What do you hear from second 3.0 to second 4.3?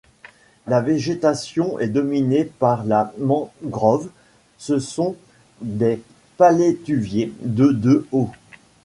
mangrove,